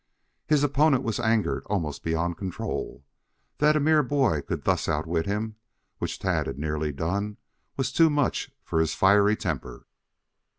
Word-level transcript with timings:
His 0.47 0.63
opponent 0.63 1.03
was 1.03 1.19
angered 1.19 1.61
almost 1.67 2.01
beyond 2.03 2.35
control. 2.35 3.05
That 3.59 3.75
a 3.75 3.79
mere 3.79 4.01
boy 4.01 4.41
could 4.41 4.63
thus 4.63 4.89
outwit 4.89 5.27
him, 5.27 5.57
which 5.99 6.17
Tad 6.17 6.47
had 6.47 6.57
neatly 6.57 6.91
done, 6.91 7.37
was 7.77 7.91
too 7.91 8.09
much 8.09 8.49
for 8.63 8.79
his 8.79 8.95
fiery 8.95 9.35
temper. 9.35 9.85